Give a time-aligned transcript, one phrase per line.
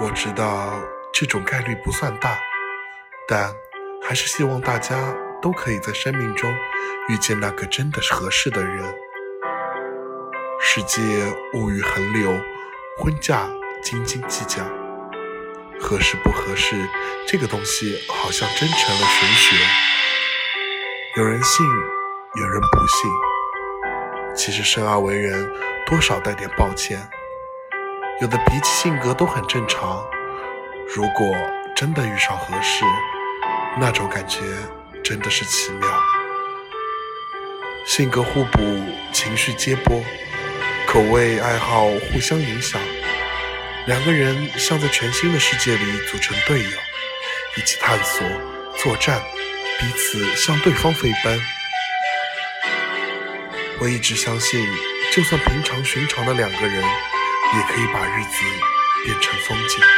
[0.00, 0.80] 我知道
[1.12, 2.38] 这种概率不算大，
[3.26, 3.52] 但
[4.00, 4.96] 还是希望大家
[5.42, 6.54] 都可以在生命中
[7.08, 8.94] 遇见那个真的合适的人。
[10.60, 11.00] 世界
[11.54, 12.30] 物欲横流，
[12.98, 13.48] 婚嫁
[13.82, 14.62] 斤斤计较，
[15.80, 16.76] 合适不合适
[17.26, 19.56] 这个东西好像真成了玄学。
[21.16, 21.66] 有人信，
[22.36, 23.10] 有人不信。
[24.36, 25.52] 其实生而为人，
[25.86, 27.00] 多少带点抱歉。
[28.20, 30.04] 有的脾气性格都很正常，
[30.92, 31.32] 如果
[31.76, 32.84] 真的遇上合适，
[33.78, 34.40] 那种感觉
[35.04, 35.88] 真的是奇妙。
[37.86, 38.58] 性格互补，
[39.12, 40.02] 情绪接波，
[40.88, 42.80] 口味爱好互相影响，
[43.86, 46.70] 两个人像在全新的世界里组成队友，
[47.56, 48.26] 一起探索、
[48.78, 49.22] 作战，
[49.78, 51.40] 彼此向对方飞奔。
[53.78, 54.66] 我一直相信，
[55.12, 56.82] 就算平常寻常的两个人。
[57.54, 58.44] 也可以把日子
[59.04, 59.97] 变成风景。